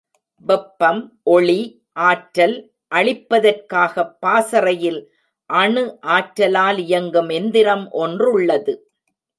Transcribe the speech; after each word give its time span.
வெப்பம், 0.37 1.19
ஒளி, 1.23 1.83
ஆற்றல் 1.93 2.71
அளிப்பதற் 2.95 3.65
காகப் 3.73 4.15
பாசறையில் 4.19 5.11
அணு 5.45 5.99
ஆற்றலால் 6.07 6.77
இயங்கும் 6.77 7.29
எந்திரம் 7.29 7.91
ஒன்றுள்ளது. 7.91 8.77